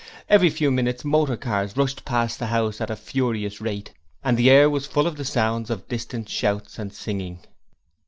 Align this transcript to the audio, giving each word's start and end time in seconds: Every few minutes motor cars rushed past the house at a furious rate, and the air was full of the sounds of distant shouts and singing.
Every 0.29 0.49
few 0.49 0.71
minutes 0.71 1.05
motor 1.05 1.37
cars 1.37 1.77
rushed 1.77 2.05
past 2.05 2.39
the 2.39 2.47
house 2.47 2.81
at 2.81 2.89
a 2.89 2.95
furious 2.95 3.61
rate, 3.61 3.93
and 4.23 4.35
the 4.35 4.49
air 4.49 4.67
was 4.67 4.87
full 4.87 5.05
of 5.05 5.15
the 5.15 5.23
sounds 5.25 5.69
of 5.69 5.87
distant 5.87 6.27
shouts 6.27 6.79
and 6.79 6.91
singing. 6.91 7.37